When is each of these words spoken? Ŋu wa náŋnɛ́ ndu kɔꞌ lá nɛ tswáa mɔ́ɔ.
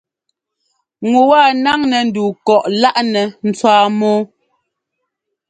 Ŋu 1.09 1.19
wa 1.29 1.41
náŋnɛ́ 1.63 2.01
ndu 2.07 2.23
kɔꞌ 2.45 2.63
lá 2.81 2.91
nɛ 3.13 3.21
tswáa 3.57 3.85
mɔ́ɔ. 3.99 4.19